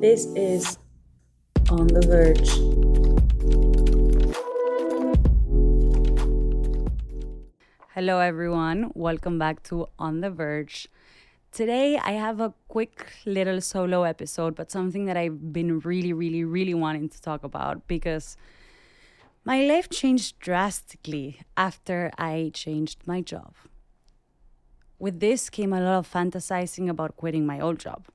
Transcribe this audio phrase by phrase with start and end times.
[0.00, 0.78] This is
[1.70, 2.48] On the Verge.
[7.94, 8.92] Hello, everyone.
[8.94, 10.86] Welcome back to On the Verge.
[11.50, 16.44] Today, I have a quick little solo episode, but something that I've been really, really,
[16.44, 18.36] really wanting to talk about because
[19.44, 23.56] my life changed drastically after I changed my job.
[25.00, 28.06] With this came a lot of fantasizing about quitting my old job.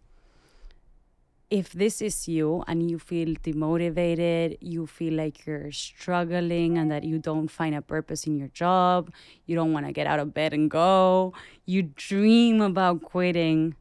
[1.53, 7.03] If this is you and you feel demotivated, you feel like you're struggling and that
[7.03, 9.11] you don't find a purpose in your job,
[9.45, 11.31] you don't want to get out of bed and go,
[11.67, 13.75] you dream about quitting,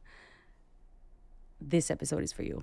[1.59, 2.61] this episode is for you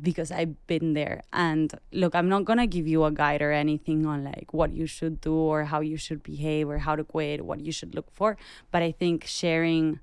[0.00, 1.22] because I've been there.
[1.32, 4.86] And look, I'm not gonna give you a guide or anything on like what you
[4.86, 8.10] should do or how you should behave or how to quit, what you should look
[8.12, 8.36] for.
[8.70, 9.98] But I think sharing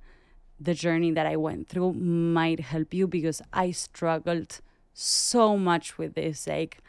[0.59, 4.59] the journey that I went through might help you because I struggled
[4.93, 6.47] so much with this.
[6.47, 6.79] Like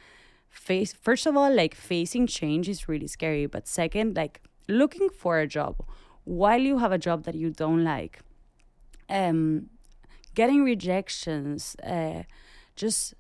[0.49, 3.47] face first of all, like facing change is really scary.
[3.47, 5.77] But second, like looking for a job
[6.25, 8.21] while you have a job that you don't like.
[9.09, 9.71] Um
[10.35, 12.25] getting rejections, uh
[12.77, 13.15] just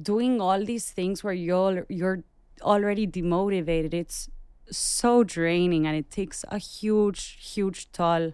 [0.00, 2.24] doing all these things where you're you're
[2.62, 4.28] already demotivated it's
[4.70, 8.32] so draining and it takes a huge huge toll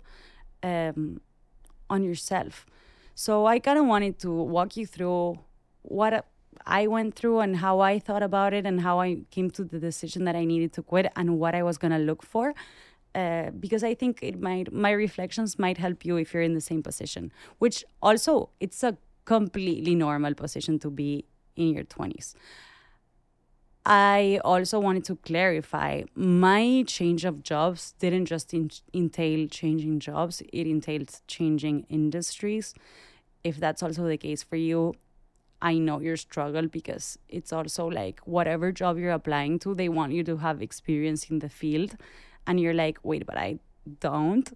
[0.63, 1.21] um,
[1.89, 2.67] on yourself
[3.15, 5.39] so i kind of wanted to walk you through
[5.83, 6.25] what
[6.67, 9.79] i went through and how i thought about it and how i came to the
[9.79, 12.55] decision that i needed to quit and what i was going to look for
[13.17, 16.61] uh, because I think it might my reflections might help you if you're in the
[16.61, 17.33] same position.
[17.59, 21.25] Which also it's a completely normal position to be
[21.57, 22.35] in your 20s.
[23.89, 30.43] I also wanted to clarify my change of jobs didn't just in- entail changing jobs,
[30.53, 32.75] it entails changing industries.
[33.45, 34.95] If that's also the case for you,
[35.63, 40.13] I know your struggle because it's also like whatever job you're applying to, they want
[40.13, 41.97] you to have experience in the field.
[42.47, 43.61] And you're like, wait, but I
[44.01, 44.53] don't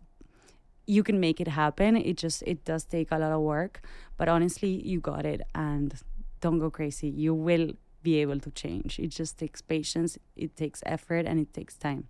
[0.87, 1.97] you can make it happen.
[1.97, 3.83] It just it does take a lot of work,
[4.17, 5.95] but honestly, you got it and
[6.41, 7.09] don't go crazy.
[7.09, 7.73] You will
[8.03, 8.99] be able to change.
[8.99, 12.09] It just takes patience, it takes effort and it takes time.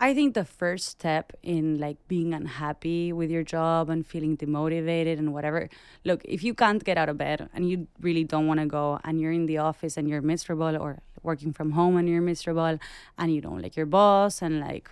[0.00, 5.16] I think the first step in like being unhappy with your job and feeling demotivated
[5.16, 5.68] and whatever.
[6.04, 8.98] Look, if you can't get out of bed and you really don't want to go
[9.04, 12.80] and you're in the office and you're miserable or working from home and you're miserable
[13.16, 14.90] and you don't like your boss and like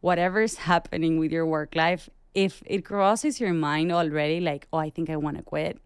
[0.00, 4.90] whatever's happening with your work life, if it crosses your mind already, like, oh, I
[4.90, 5.78] think I want to quit,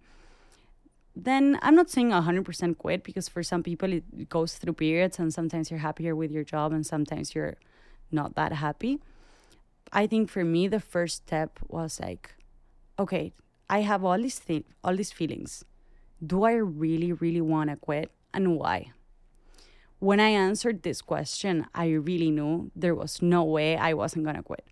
[1.17, 5.33] then I'm not saying 100% quit because for some people it goes through periods and
[5.33, 7.57] sometimes you're happier with your job and sometimes you're
[8.13, 9.01] not that happy.
[9.93, 12.35] I think for me the first step was like
[12.99, 13.33] okay,
[13.69, 15.65] I have all these th- all these feelings.
[16.25, 18.93] Do I really really want to quit and why?
[19.99, 24.43] when I answered this question, I really knew there was no way I wasn't gonna
[24.43, 24.65] quit.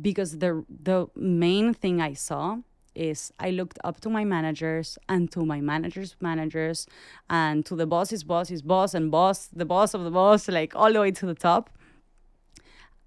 [0.00, 2.58] Because the the main thing I saw
[2.94, 6.86] is I looked up to my managers and to my managers' managers
[7.28, 10.92] and to the boss's boss's boss and boss, the boss of the boss, like all
[10.92, 11.70] the way to the top.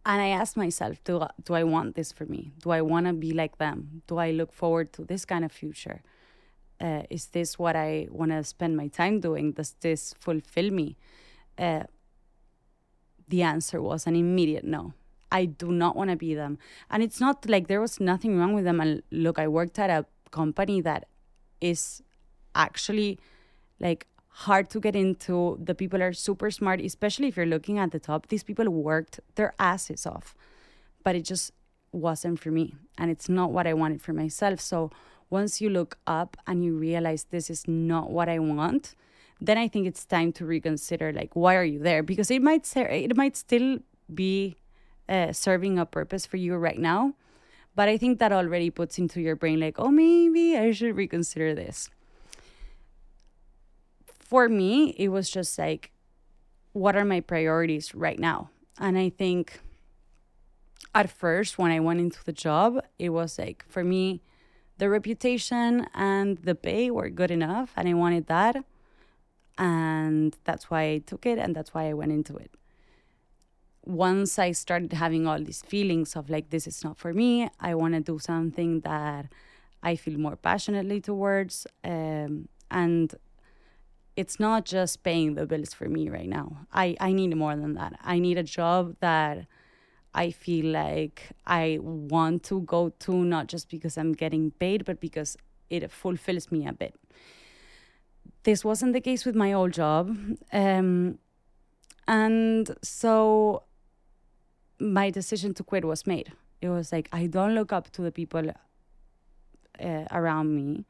[0.05, 2.51] And I asked myself, do, do I want this for me?
[2.61, 4.01] Do I want to be like them?
[4.07, 6.01] Do I look forward to this kind of future?
[6.81, 9.53] Uh, is this what I want to spend my time doing?
[9.53, 10.97] Does this fulfill me?
[11.57, 11.83] uh,
[13.27, 14.93] the answer was an immediate no.
[15.33, 16.59] I do not want to be them.
[16.91, 18.79] And it's not like there was nothing wrong with them.
[18.79, 21.07] And look, I worked at a company that
[21.59, 22.03] is
[22.53, 23.19] actually
[23.79, 25.57] like hard to get into.
[25.61, 28.27] The people are super smart, especially if you're looking at the top.
[28.27, 30.35] These people worked their asses off,
[31.03, 31.51] but it just
[31.91, 32.75] wasn't for me.
[32.99, 34.59] And it's not what I wanted for myself.
[34.61, 34.91] So
[35.31, 38.93] once you look up and you realize this is not what I want,
[39.41, 42.71] then I think it's time to reconsider like why are you there because it might
[42.77, 43.79] it might still
[44.13, 44.55] be
[45.07, 47.13] uh, serving a purpose for you right now,
[47.75, 51.53] but I think that already puts into your brain like oh maybe I should reconsider
[51.53, 51.89] this.
[54.19, 55.91] For me, it was just like
[56.71, 59.59] what are my priorities right now, and I think
[60.95, 64.21] at first when I went into the job, it was like for me
[64.77, 68.63] the reputation and the pay were good enough and I wanted that
[69.57, 72.51] and that's why I took it and that's why I went into it.
[73.85, 77.75] Once I started having all these feelings of like, this is not for me, I
[77.75, 79.25] want to do something that
[79.81, 81.67] I feel more passionately towards.
[81.83, 83.13] Um, and
[84.15, 86.65] it's not just paying the bills for me right now.
[86.71, 87.99] I, I need more than that.
[88.03, 89.47] I need a job that
[90.13, 94.99] I feel like I want to go to, not just because I'm getting paid, but
[95.01, 95.35] because
[95.69, 96.95] it fulfills me a bit.
[98.43, 100.15] this wasn't the case with my old job.
[100.51, 101.17] Um,
[102.07, 103.63] and so
[104.79, 106.31] my decision to quit was made.
[106.61, 110.85] It was like, I don't look up to the people uh, around me.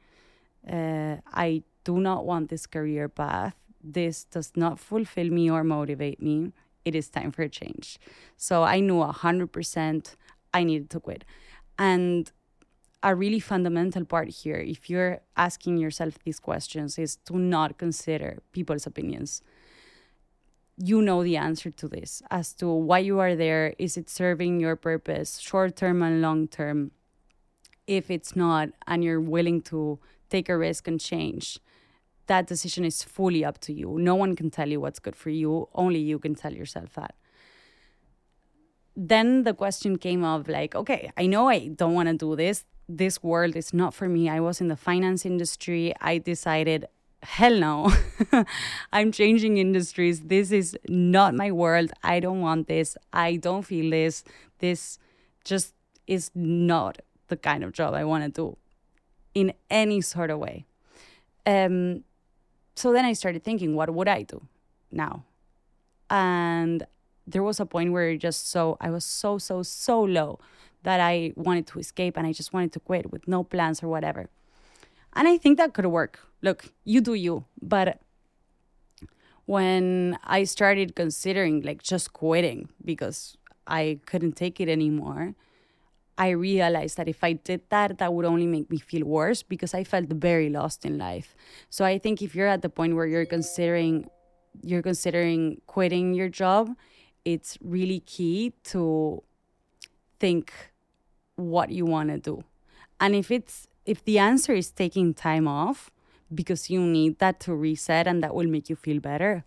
[0.70, 3.54] Uh, I do not want this career path.
[3.82, 6.52] This does not fulfill me or motivate me.
[6.84, 7.98] It is time for a change.
[8.36, 10.16] So I knew 100%
[10.52, 11.24] I needed to quit.
[11.78, 12.30] And
[13.02, 18.38] a really fundamental part here, if you're asking yourself these questions, is to not consider
[18.52, 19.42] people's opinions.
[20.76, 23.74] You know the answer to this as to why you are there.
[23.78, 26.90] Is it serving your purpose, short term and long term?
[27.86, 30.00] If it's not, and you're willing to
[30.30, 31.58] take a risk and change,
[32.26, 33.98] that decision is fully up to you.
[33.98, 37.14] No one can tell you what's good for you, only you can tell yourself that
[38.96, 42.64] then the question came of like okay i know i don't want to do this
[42.88, 44.28] this world is not for me.
[44.28, 45.94] I was in the finance industry.
[46.00, 46.86] I decided,
[47.24, 47.92] hell no,
[48.92, 50.20] I'm changing industries.
[50.20, 51.92] This is not my world.
[52.02, 52.96] I don't want this.
[53.12, 54.24] I don't feel this.
[54.58, 54.98] This
[55.44, 55.74] just
[56.06, 56.98] is not
[57.28, 58.56] the kind of job I want to do
[59.34, 60.66] in any sort of way.
[61.46, 62.04] Um,
[62.74, 64.46] so then I started thinking, what would I do
[64.90, 65.24] now?
[66.10, 66.86] And
[67.26, 70.38] there was a point where just so I was so so so low
[70.82, 73.88] that I wanted to escape and I just wanted to quit with no plans or
[73.88, 74.28] whatever.
[75.14, 76.20] And I think that could work.
[76.44, 77.46] Look, you do you.
[77.62, 78.02] But
[79.46, 85.34] when I started considering like just quitting because I couldn't take it anymore,
[86.18, 89.72] I realized that if I did that, that would only make me feel worse because
[89.72, 91.34] I felt very lost in life.
[91.70, 94.10] So I think if you're at the point where you're considering
[94.62, 96.76] you're considering quitting your job,
[97.24, 99.22] it's really key to
[100.20, 100.52] think
[101.36, 102.44] what you want to do.
[103.00, 105.90] And if it's if the answer is taking time off
[106.34, 109.44] because you need that to reset and that will make you feel better,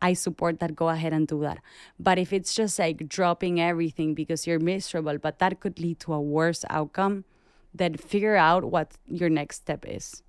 [0.00, 0.76] I support that.
[0.76, 1.58] Go ahead and do that.
[1.98, 6.14] But if it's just like dropping everything because you're miserable, but that could lead to
[6.14, 7.24] a worse outcome,
[7.74, 10.22] then figure out what your next step is.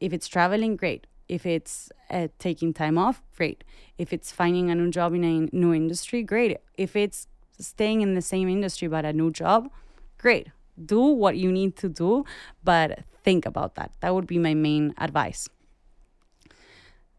[0.00, 1.06] If it's traveling, great.
[1.28, 3.64] If it's uh, taking time off, great.
[3.98, 6.58] If it's finding a new job in a new industry, great.
[6.76, 7.26] If it's
[7.58, 9.70] staying in the same industry but a new job,
[10.18, 10.48] great.
[10.84, 12.24] Do what you need to do,
[12.62, 13.92] but think about that.
[14.00, 15.48] That would be my main advice.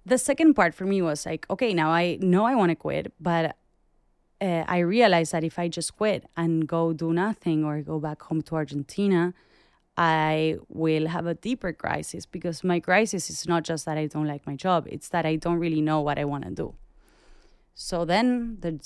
[0.05, 3.11] The second part for me was like, okay, now I know I want to quit,
[3.19, 3.55] but
[4.39, 8.21] uh, I realized that if I just quit and go do nothing or go back
[8.21, 9.33] home to Argentina,
[9.97, 14.27] I will have a deeper crisis because my crisis is not just that I don't
[14.27, 16.75] like my job, it's that I don't really know what I want to do.
[17.73, 18.79] So then the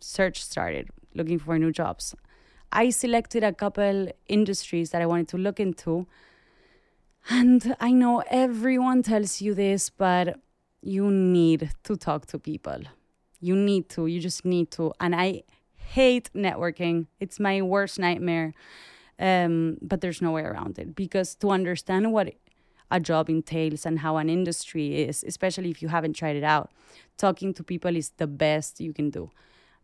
[0.00, 2.14] search started looking for new jobs.
[2.72, 6.06] I selected a couple industries that I wanted to look into.
[7.28, 10.40] And I know everyone tells you this, but
[10.80, 12.80] you need to talk to people.
[13.40, 14.92] You need to, you just need to.
[15.00, 15.42] And I
[15.76, 18.54] hate networking, it's my worst nightmare.
[19.18, 22.32] Um, but there's no way around it because to understand what
[22.90, 26.70] a job entails and how an industry is, especially if you haven't tried it out,
[27.18, 29.30] talking to people is the best you can do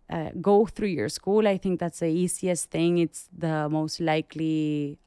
[0.08, 1.46] uh, go through your school.
[1.48, 2.98] I think that's the easiest thing.
[2.98, 4.98] It's the most likely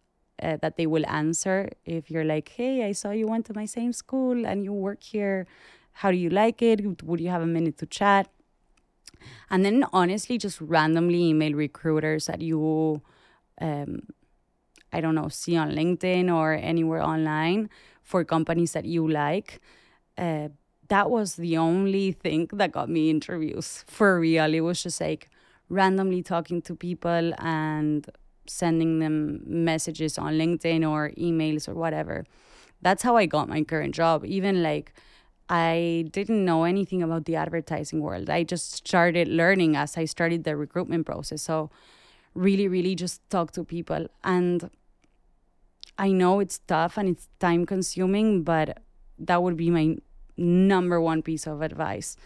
[0.42, 3.66] uh, that they will answer if you're like, hey, I saw you went to my
[3.66, 5.48] same school and you work here.
[5.94, 7.04] How do you like it?
[7.04, 8.30] Would you have a minute to chat?
[9.50, 13.02] And then honestly, just randomly email recruiters that you,
[13.60, 14.04] um,
[14.94, 17.70] I don't know, see on LinkedIn or anywhere online
[18.04, 19.62] for companies that you like.
[20.18, 20.50] Uh,
[20.90, 24.54] that was the only thing that got me interviews for real.
[24.54, 25.30] It was just like
[25.70, 28.08] randomly talking to people and
[28.48, 32.26] sending them messages on LinkedIn or emails or whatever.
[32.82, 34.26] That's how I got my current job.
[34.26, 34.94] Even like
[35.50, 38.30] I didn't know anything about the advertising world.
[38.30, 41.44] I just started learning as I started the recruitment process.
[41.44, 41.70] So
[42.34, 44.08] really, really just talk to people.
[44.24, 44.70] And
[45.98, 48.80] I know it's tough and it's time consuming, but
[49.20, 49.98] that would be my
[50.40, 52.18] number one piece of advice.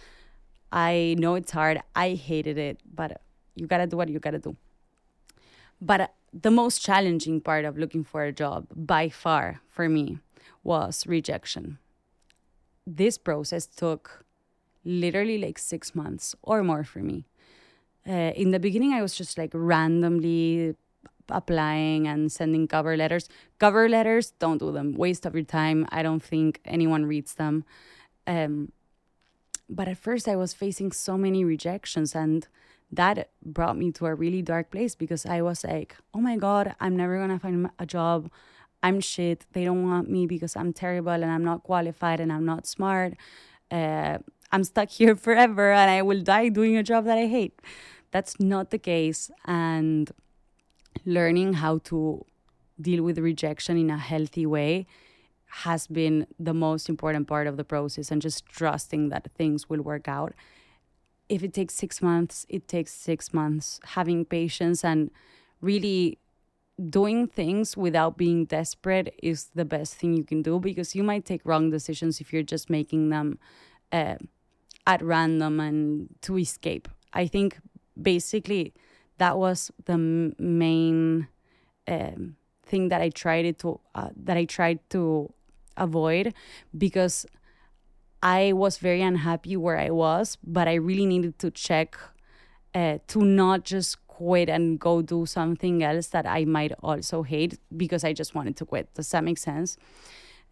[0.72, 1.82] I know it's hard.
[1.96, 3.22] I hated it, but
[3.56, 4.56] you gotta do what you gotta do.
[5.82, 10.20] But the most challenging part of looking for a job by far for me
[10.64, 11.78] was rejection.
[12.88, 14.26] This process took
[14.84, 17.26] literally like six months or more for me.
[18.08, 20.76] Uh, in the beginning, I was just like randomly
[21.30, 23.30] applying and sending cover letters.
[23.60, 24.94] Cover letters, don't do them.
[24.94, 25.88] Waste of your time.
[25.90, 27.64] I don't think anyone reads them.
[28.28, 28.72] Um,
[29.70, 32.48] but at first, I was facing so many rejections, and
[32.92, 36.76] that brought me to a really dark place because I was like, oh my God,
[36.80, 38.30] I'm never gonna find a job.
[38.84, 39.46] I'm shit.
[39.54, 43.14] They don't want me because I'm terrible and I'm not qualified and I'm not smart.
[43.72, 44.20] Uh,
[44.52, 47.60] I'm stuck here forever and I will die doing a job that I hate.
[48.12, 49.32] That's not the case.
[49.46, 50.12] And
[51.06, 52.26] learning how to
[52.80, 54.86] deal with rejection in a healthy way
[55.62, 59.82] has been the most important part of the process and just trusting that things will
[59.82, 60.34] work out.
[61.30, 63.80] If it takes six months, it takes six months.
[63.84, 65.12] Having patience and
[65.62, 66.18] really
[66.90, 71.24] doing things without being desperate is the best thing you can do because you might
[71.24, 73.38] take wrong decisions if you're just making them
[73.92, 74.16] uh,
[74.88, 76.88] at random and to escape.
[77.14, 77.60] I think
[78.02, 78.74] basically
[79.20, 81.28] that was the main
[81.88, 85.32] um, thing that I tried to uh, that I tried to
[85.78, 86.34] avoid
[86.78, 87.26] because
[88.22, 91.98] I was very unhappy where I was, but I really needed to check
[92.74, 97.60] uh, to not just quit and go do something else that I might also hate
[97.76, 98.94] because I just wanted to quit.
[98.94, 99.78] Does that make sense?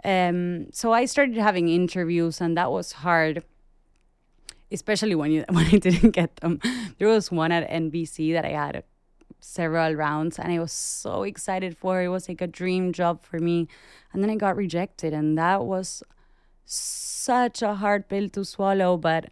[0.03, 3.43] Um, so I started having interviews, and that was hard,
[4.71, 6.59] especially when you when I didn't get them.
[6.97, 8.83] There was one at NBC that I had
[9.41, 12.01] several rounds, and I was so excited for.
[12.01, 13.67] It was like a dream job for me,
[14.13, 16.03] and then I got rejected, and that was
[16.65, 19.29] such a hard pill to swallow, but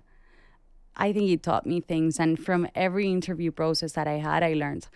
[0.95, 2.19] I think it taught me things.
[2.19, 4.87] And from every interview process that I had, I learned.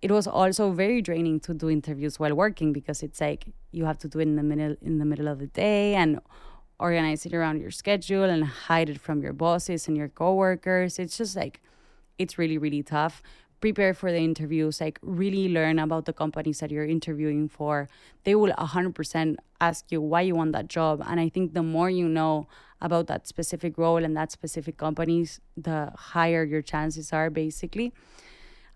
[0.00, 3.98] It was also very draining to do interviews while working because it's like you have
[3.98, 6.18] to do it in the middle in the middle of the day and
[6.80, 10.98] organize it around your schedule and hide it from your bosses and your coworkers.
[10.98, 11.60] It's just like
[12.18, 13.22] it's really really tough
[13.62, 17.88] prepare for the interviews like really learn about the companies that you're interviewing for.
[18.24, 21.02] They will 100% ask you why you want that job.
[21.06, 22.48] And i think the more you know
[22.80, 27.92] about that specific role and that specific companies the higher your chances are basically.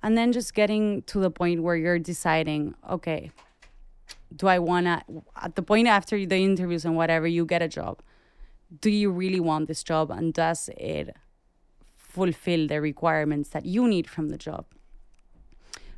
[0.02, 3.33] And then just getting to the point where you're deciding okay
[4.40, 4.97] do i want to
[5.47, 7.95] at the point after the interviews and whatever you get a job.
[8.87, 10.11] Do you really want this job?
[10.11, 11.14] And does it
[11.97, 14.64] fulfill the requirements that you need from the job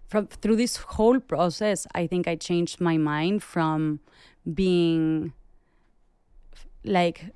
[0.09, 4.01] from through this whole process i think i changed my mind from
[4.55, 5.33] being
[6.85, 7.27] like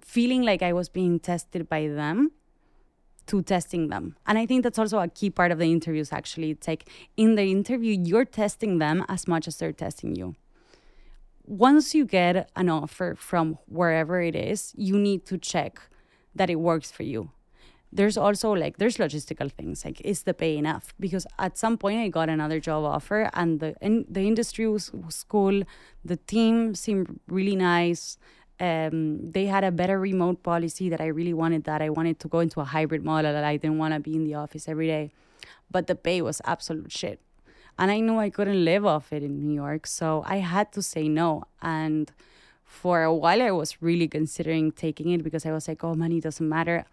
[0.00, 2.30] feeling like i was being tested by them
[3.26, 4.16] to testing them.
[4.26, 6.50] And i think that's also a key part of the interviews actually.
[6.50, 10.34] It's like in the interview you're testing them as much as they're testing you.
[11.46, 15.80] Once you get an offer from wherever it is you need to check
[16.34, 17.30] that it works for you
[17.94, 20.92] there's also like there's logistical things like is the pay enough?
[20.98, 24.92] Because at some point i got another job offer and the in, the industry was,
[24.92, 25.62] was cool.
[26.04, 28.18] The team seemed really nice.
[28.60, 32.28] Um, they had a better remote policy that i really wanted that i wanted to
[32.28, 34.86] go into a hybrid model that i didn't want to be in the office every
[34.86, 35.10] day.
[35.70, 37.20] But the pay was absolute shit.
[37.78, 40.82] And i knew i couldn't live off it in new york so i had to
[40.82, 41.44] say no.
[41.62, 42.12] And
[42.64, 46.20] for a while i was really considering taking it because i was like oh money
[46.20, 46.84] doesn't matter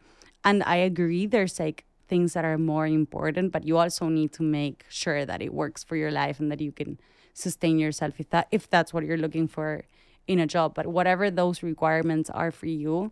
[0.44, 4.44] and I agree, there's like things that are more important, but you also need to
[4.44, 7.00] make sure that it works for your life and that you can
[7.34, 9.86] sustain yourself if that if that's what you're looking for
[10.28, 10.74] in a job.
[10.74, 13.12] But whatever those requirements are for you,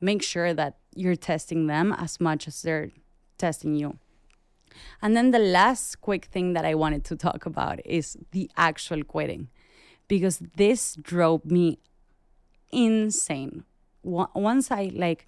[0.00, 2.90] make sure that you're testing them as much as they're
[3.38, 3.98] testing you.
[5.00, 9.02] And then the last quick thing that I wanted to talk about is the actual
[9.02, 9.48] quitting,
[10.06, 11.78] because this drove me
[12.70, 13.64] insane.
[14.02, 15.26] Once I like,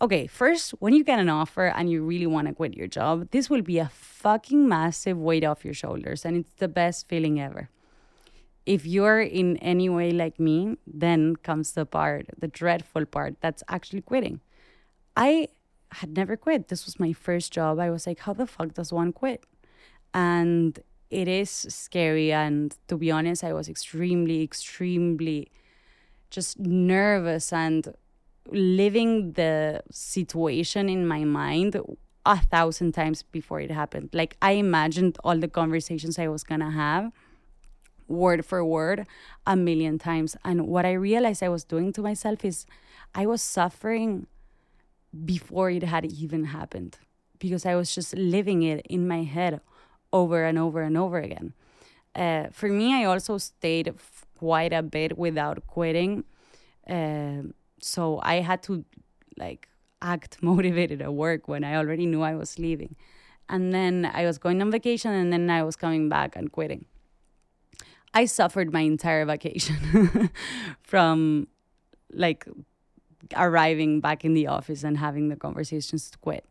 [0.00, 3.30] okay, first, when you get an offer and you really want to quit your job,
[3.30, 7.40] this will be a fucking massive weight off your shoulders, and it's the best feeling
[7.40, 7.70] ever.
[8.66, 13.62] If you're in any way like me, then comes the part, the dreadful part, that's
[13.68, 14.40] actually quitting.
[15.16, 15.48] I
[15.92, 16.68] had never quit.
[16.68, 17.78] This was my first job.
[17.78, 19.44] I was like, how the fuck does one quit?
[20.12, 20.78] And
[21.10, 22.32] it is scary.
[22.32, 25.50] And to be honest, I was extremely, extremely
[26.28, 27.94] just nervous and
[28.50, 31.80] living the situation in my mind
[32.24, 34.10] a thousand times before it happened.
[34.12, 37.12] Like I imagined all the conversations I was gonna have
[38.08, 39.06] word for word
[39.46, 40.36] a million times.
[40.44, 42.66] And what I realized I was doing to myself is
[43.14, 44.26] I was suffering
[45.24, 46.98] before it had even happened
[47.38, 49.60] because I was just living it in my head
[50.12, 51.52] over and over and over again.
[52.14, 53.92] Uh, for me, I also stayed
[54.38, 56.24] quite a bit without quitting.
[56.88, 57.42] Uh,
[57.80, 58.84] so I had to
[59.36, 59.68] like
[60.02, 62.96] act motivated at work when I already knew I was leaving.
[63.48, 66.86] And then I was going on vacation and then I was coming back and quitting.
[68.12, 70.30] I suffered my entire vacation
[70.82, 71.48] from
[72.12, 72.46] like
[73.36, 76.44] arriving back in the office and having the conversations to quit.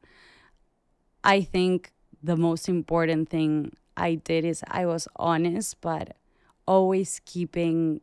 [1.23, 1.91] I think
[2.21, 6.15] the most important thing I did is I was honest, but
[6.67, 8.01] always keeping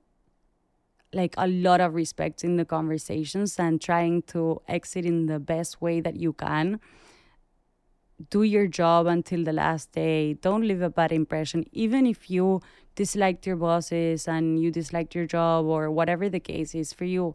[1.12, 5.81] like a lot of respect in the conversations and trying to exit in the best
[5.81, 6.81] way that you can.
[8.31, 10.35] Do your job until the last day.
[10.35, 11.64] Don't leave a bad impression.
[11.73, 12.61] Even if you
[12.95, 17.35] disliked your bosses and you disliked your job or whatever the case is for you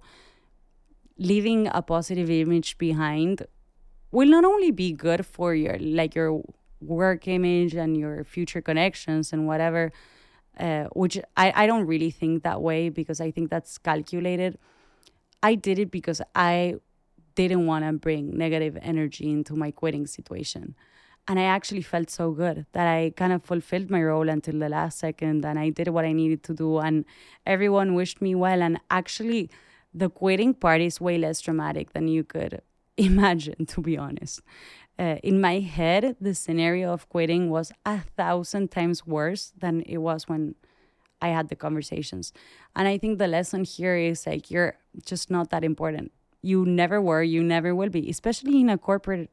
[1.17, 3.45] leaving a positive image behind
[4.11, 6.41] will not only be good for your like your
[6.79, 9.91] work image and your future connections and whatever
[10.59, 14.57] uh, which I, I don't really think that way because i think that's calculated.
[15.43, 16.75] I did it because i
[17.35, 20.75] didn't want to bring negative energy into my quitting situation.
[21.27, 24.69] And i actually felt so good that i kind of fulfilled my role until the
[24.69, 27.05] last second and i did what i needed to do and
[27.45, 28.61] everyone wished me well.
[28.61, 29.49] And actually
[29.93, 32.61] the quitting part is way less dramatic than you could
[32.97, 34.41] imagine to be honest
[34.99, 39.97] uh, in my head, the scenario of quitting was a thousand times worse than it
[39.97, 40.55] was when
[41.21, 42.33] I had the conversations.
[42.75, 46.11] And I think the lesson here is like, you're just not that important.
[46.41, 49.29] You never were, you never will be, especially in a corporate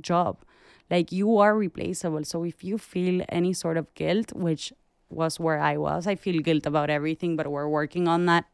[0.00, 0.44] job.
[0.90, 2.24] Like, you are replaceable.
[2.24, 4.72] So if you feel any sort of guilt, which
[5.08, 8.44] was where I was, I feel guilt about everything, but we're working on that.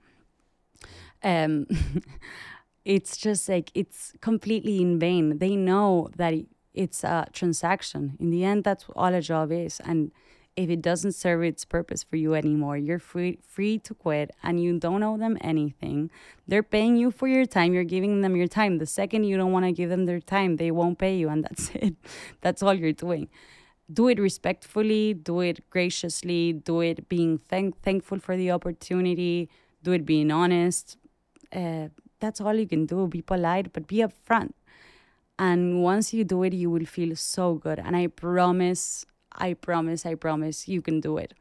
[1.22, 1.66] Um,
[2.90, 5.38] it's just like it's completely in vain.
[5.38, 6.34] They know that
[6.74, 8.16] it's a transaction.
[8.18, 9.78] In the end, that's all a job is.
[9.84, 10.10] And
[10.56, 14.60] if it doesn't serve its purpose for you anymore, you're free free to quit and
[14.60, 16.10] you don't owe them anything.
[16.48, 18.78] They're paying you for your time, you're giving them your time.
[18.78, 21.44] The second you don't want to give them their time, they won't pay you and
[21.44, 21.94] that's it.
[22.40, 23.28] That's all you're doing.
[23.92, 29.48] Do it respectfully, do it graciously, do it being thank- thankful for the opportunity,
[29.84, 30.96] do it being honest.
[31.52, 31.88] Uh,
[32.20, 33.06] that's all you can do.
[33.06, 34.52] Be polite, but be upfront.
[35.38, 37.78] And once you do it, you will feel so good.
[37.78, 41.34] And I promise, I promise, I promise you can do it.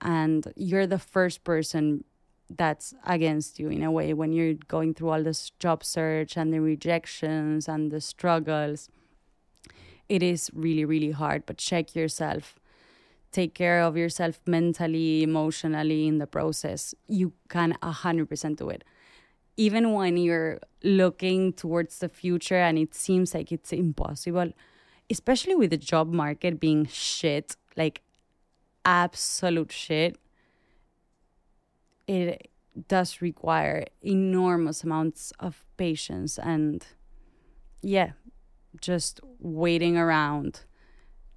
[0.00, 2.04] And you're the first person
[2.50, 6.52] that's against you in a way when you're going through all this job search and
[6.52, 8.90] the rejections and the struggles.
[10.08, 12.58] It is really, really hard, but check yourself.
[13.32, 16.94] Take care of yourself mentally, emotionally in the process.
[17.06, 18.84] You can 100% do it
[19.58, 24.52] even when you're looking towards the future and it seems like it's impossible,
[25.10, 28.00] especially with the job market being shit, like
[28.84, 30.16] absolute shit,
[32.06, 32.48] it
[32.86, 36.86] does require enormous amounts of patience and,
[37.82, 38.12] yeah,
[38.80, 40.60] just waiting around,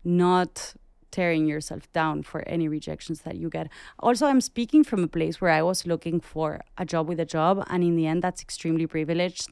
[0.03, 0.75] not
[1.12, 3.69] tearing yourself down for any rejections that you get.
[4.00, 7.26] Also, I'm speaking from a place where I was looking for a job with a
[7.26, 9.50] job, and in the end, that's extremely privileged.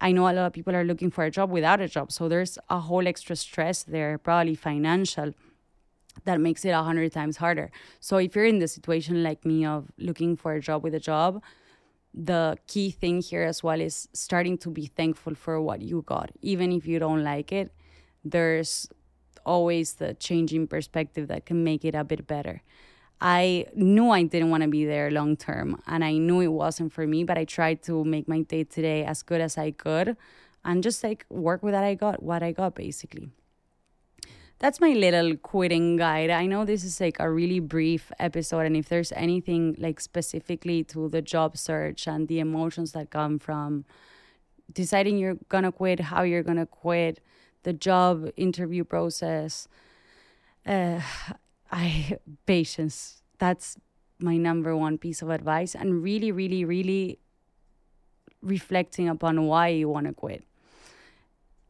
[0.00, 2.28] I know a lot of people are looking for a job without a job, so
[2.28, 5.34] there's a whole extra stress there, probably financial,
[6.24, 7.70] that makes it a hundred times harder.
[8.00, 11.00] So if you're in the situation like me of looking for a job with a
[11.00, 11.42] job,
[12.12, 16.30] the key thing here as well is starting to be thankful for what you got,
[16.40, 17.72] even if you don't like it.
[18.24, 18.88] There's
[19.44, 22.62] always the changing perspective that can make it a bit better.
[23.20, 26.92] I knew I didn't want to be there long term and I knew it wasn't
[26.92, 30.16] for me, but I tried to make my day today as good as I could
[30.64, 33.28] and just like work with what I got, what I got basically.
[34.58, 36.30] That's my little quitting guide.
[36.30, 40.84] I know this is like a really brief episode and if there's anything like specifically
[40.84, 43.84] to the job search and the emotions that come from
[44.72, 47.20] deciding you're to quit, how you're to quit,
[47.62, 49.68] the job interview process.
[50.66, 51.00] Uh,
[51.72, 53.22] I patience.
[53.38, 53.76] That's
[54.18, 57.20] my number one piece of advice, and really, really, really
[58.42, 60.44] reflecting upon why you want to quit.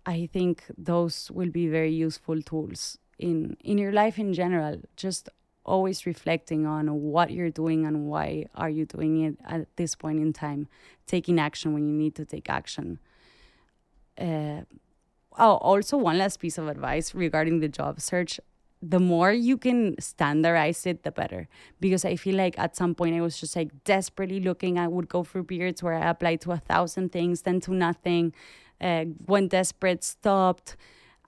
[0.07, 4.81] I think those will be very useful tools in in your life in general.
[4.97, 5.29] Just
[5.65, 10.19] always reflecting on what you're doing and why are you doing it at this point
[10.19, 10.67] in time
[11.07, 12.99] taking action when you need to take action
[14.19, 14.63] uh,
[15.39, 18.41] oh, also one last piece of advice regarding the job search.
[18.83, 21.49] The more you can standardize it, the better.
[21.81, 24.79] Because I feel like at some point I was just like desperately looking.
[24.79, 28.33] I would go through periods where I applied to a thousand things, then to nothing.
[28.81, 30.77] Uh, when desperate, stopped.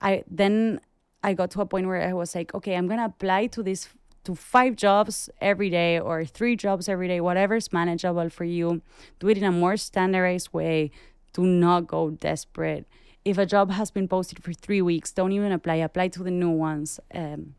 [0.01, 0.81] I then
[1.23, 3.87] I got to a point where I was like, okay, I'm gonna apply to this
[4.23, 8.81] to five jobs every day or three jobs every day, whatever's manageable for you.
[9.19, 10.91] Do it in a more standardized way.
[11.33, 12.87] Do not go desperate
[13.25, 15.75] if a job has been posted for three weeks, don't even apply.
[15.75, 17.55] Apply to the new ones, um,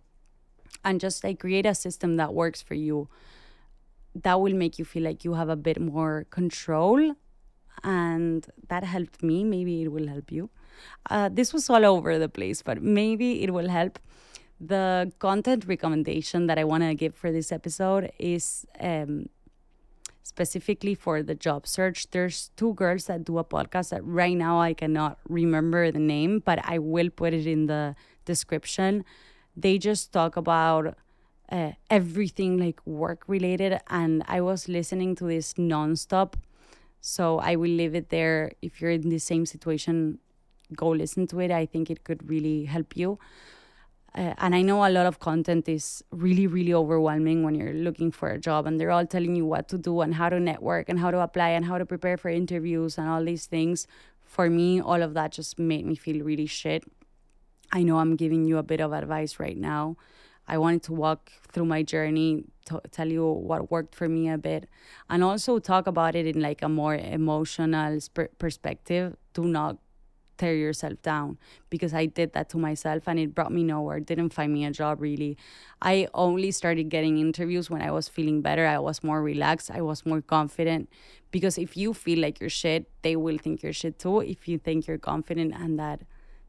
[0.84, 3.08] and just like create a system that works for you.
[4.14, 7.14] That will make you feel like you have a bit more control,
[7.82, 9.42] and that helped me.
[9.42, 10.50] Maybe it will help you.
[11.08, 13.98] Uh, this was all over the place, but maybe it will help.
[14.60, 19.28] The content recommendation that I want to give for this episode is um,
[20.24, 22.10] specifically for the job search.
[22.10, 26.40] There's two girls that do a podcast that right now I cannot remember the name,
[26.44, 29.04] but I will put it in the description.
[29.56, 30.96] They just talk about
[31.52, 36.34] uh, everything like work related, and I was listening to this nonstop.
[37.00, 38.52] So I will leave it there.
[38.62, 40.18] If you're in the same situation,
[40.74, 41.50] go listen to it.
[41.50, 43.18] I think it could really help you.
[44.16, 48.12] Uh, and I know a lot of content is really, really overwhelming when you're looking
[48.12, 50.88] for a job, and they're all telling you what to do and how to network
[50.88, 53.88] and how to apply and how to prepare for interviews and all these things.
[54.22, 56.84] For me, all of that just made me feel really shit.
[57.72, 59.96] I know I'm giving you a bit of advice right now.
[60.46, 64.38] I wanted to walk through my journey, to tell you what worked for me a
[64.38, 64.68] bit,
[65.10, 69.16] and also talk about it in like a more emotional sp- perspective.
[69.32, 69.78] Do not
[70.36, 71.38] tear yourself down
[71.70, 74.00] because I did that to myself and it brought me nowhere.
[74.00, 75.36] Didn't find me a job really.
[75.82, 78.66] I only started getting interviews when I was feeling better.
[78.66, 79.70] I was more relaxed.
[79.70, 80.88] I was more confident
[81.30, 84.20] because if you feel like you're shit, they will think you're shit too.
[84.20, 86.02] If you think you're confident and that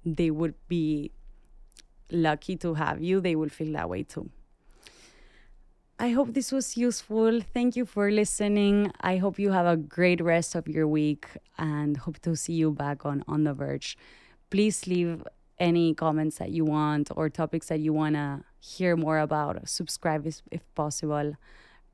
[0.05, 1.11] they would be
[2.11, 4.29] lucky to have you, they will feel that way too.
[5.97, 7.39] I hope this was useful.
[7.39, 8.91] Thank you for listening.
[8.99, 11.25] I hope you have a great rest of your week
[11.57, 13.97] and hope to see you back on On the Verge.
[14.49, 15.23] Please leave
[15.57, 19.69] any comments that you want or topics that you want to hear more about.
[19.69, 21.33] Subscribe if, if possible.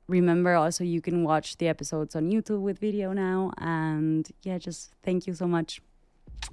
[0.08, 4.94] Remember also you can watch the episodes on YouTube with video now and yeah, just
[5.04, 5.80] thank you so much.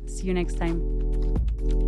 [0.06, 1.87] See you next time.